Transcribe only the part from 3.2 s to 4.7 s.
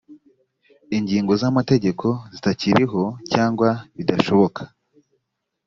cyangwa bidashoboka